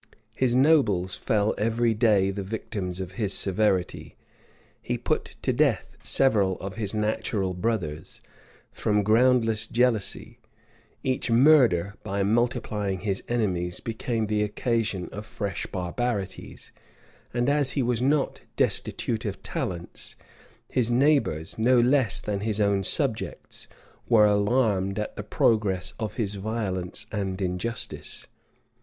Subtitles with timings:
[0.33, 4.15] His nobles fell every day the victims of his severity:
[4.81, 8.19] he put to death several of his natural brothers,
[8.71, 10.39] from groundless jealousy:
[11.03, 16.71] each murder, by multiplying his enemies, became the occasion of fresh barbarities;
[17.31, 20.15] and as he was not destitute of talents,
[20.67, 23.67] his neighbors, no less than his own subjects,
[24.09, 28.25] were alarmed at the progress of his violence and injustice.